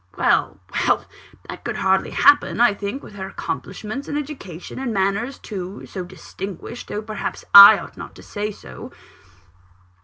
Well, 0.17 0.59
well! 0.73 1.05
that 1.47 1.63
could 1.63 1.75
hardly 1.77 2.09
happen, 2.09 2.59
I 2.59 2.73
think, 2.73 3.03
with 3.03 3.13
her 3.13 3.27
accomplishments 3.27 4.07
and 4.07 4.17
education, 4.17 4.79
and 4.79 4.91
manners 4.91 5.37
too, 5.37 5.85
so 5.85 6.03
distinguished 6.03 6.87
though 6.87 7.03
perhaps 7.03 7.45
I 7.53 7.77
ought 7.77 7.97
not 7.97 8.15
to 8.15 8.23
say 8.23 8.49
so. 8.49 8.91